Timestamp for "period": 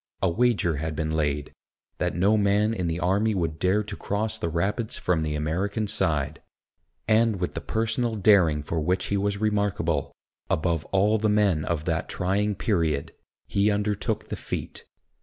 12.55-13.13